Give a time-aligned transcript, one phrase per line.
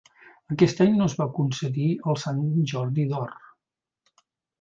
[0.53, 2.41] Aquest any no es va concedir el Sant
[2.73, 3.37] Jordi d'Or.